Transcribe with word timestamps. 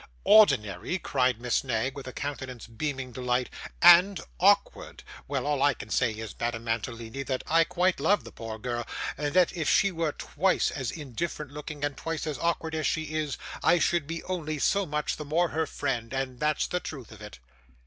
'Ordinary!' 0.23 0.97
cried 0.97 1.39
Miss 1.39 1.63
Knag 1.63 1.95
with 1.95 2.07
a 2.07 2.11
countenance 2.11 2.65
beaming 2.65 3.11
delight; 3.11 3.51
'and 3.83 4.19
awkward! 4.39 5.03
Well, 5.27 5.45
all 5.45 5.61
I 5.61 5.75
can 5.75 5.91
say 5.91 6.09
is, 6.11 6.33
Madame 6.39 6.63
Mantalini, 6.63 7.21
that 7.21 7.43
I 7.45 7.65
quite 7.65 7.99
love 7.99 8.23
the 8.23 8.31
poor 8.31 8.57
girl; 8.57 8.83
and 9.15 9.35
that 9.35 9.55
if 9.55 9.69
she 9.69 9.91
was 9.91 10.13
twice 10.17 10.71
as 10.71 10.89
indifferent 10.89 11.51
looking, 11.51 11.85
and 11.85 11.95
twice 11.95 12.25
as 12.25 12.39
awkward 12.39 12.73
as 12.73 12.87
she 12.87 13.13
is, 13.13 13.37
I 13.63 13.77
should 13.77 14.07
be 14.07 14.23
only 14.23 14.57
so 14.57 14.87
much 14.87 15.17
the 15.17 15.23
more 15.25 15.49
her 15.49 15.67
friend, 15.67 16.11
and 16.13 16.39
that's 16.39 16.65
the 16.65 16.79
truth 16.79 17.11
of 17.11 17.21
it. 17.21 17.37